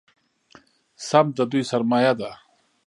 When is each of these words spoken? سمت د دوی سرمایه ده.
سمت 1.07 1.31
د 1.37 1.39
دوی 1.51 1.63
سرمایه 1.71 2.13
ده. 2.19 2.31